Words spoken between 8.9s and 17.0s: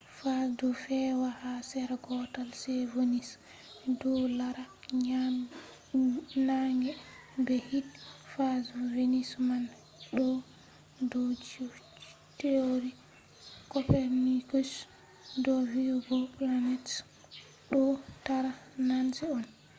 venus man ɗo do theory copernicus do vi’ugo planets